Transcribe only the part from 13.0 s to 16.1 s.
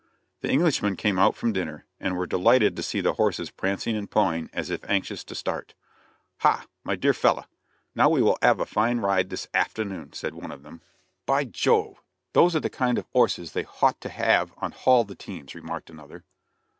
'orses they hought to 'ave on hall the teams," remarked